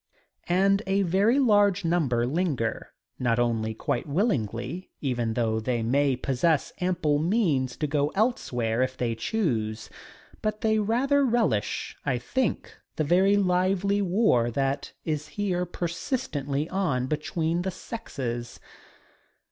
[0.49, 6.73] And a very large number linger, not only quite willingly, even though they may possess
[6.81, 9.91] ample means to go elsewhere if they choose,
[10.41, 17.05] but they rather relish, I think, the very lively war that is here persistently on
[17.05, 18.59] between the sexes.